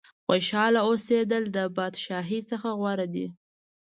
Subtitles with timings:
[0.25, 3.27] خوشاله اوسېدل د بادشاهۍ څخه غوره دي.